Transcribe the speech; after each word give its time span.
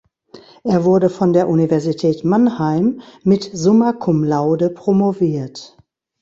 Er 0.63 0.83
wurde 0.83 1.11
von 1.11 1.31
der 1.31 1.47
Universität 1.47 2.23
Mannheim 2.25 3.01
mit 3.21 3.43
"summa 3.53 3.93
cum 3.93 4.23
laude" 4.23 4.71
promoviert. 4.71 5.77